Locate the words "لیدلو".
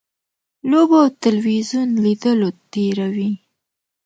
2.03-2.49